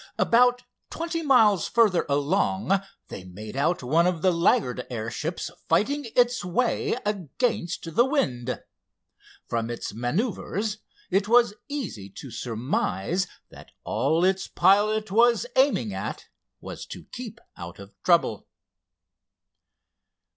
About 0.17 0.63
twenty 0.89 1.21
miles 1.21 1.67
further 1.67 2.07
along 2.09 2.81
they 3.09 3.23
made 3.23 3.55
out 3.55 3.83
one 3.83 4.07
of 4.07 4.23
the 4.23 4.31
laggard 4.31 4.87
airships 4.89 5.51
fighting 5.69 6.07
its 6.15 6.43
way 6.43 6.97
against 7.05 7.93
the 7.95 8.03
wind. 8.05 8.63
From 9.47 9.69
its 9.69 9.93
maneuvers 9.93 10.79
it 11.11 11.27
was 11.27 11.53
easy 11.69 12.09
to 12.09 12.31
surmise 12.31 13.27
that 13.51 13.73
all 13.83 14.25
its 14.25 14.47
pilot 14.47 15.11
was 15.11 15.45
aiming 15.55 15.93
at 15.93 16.29
was 16.61 16.87
to 16.87 17.03
keep 17.03 17.39
out 17.55 17.77
of 17.77 17.93
trouble. 18.01 18.47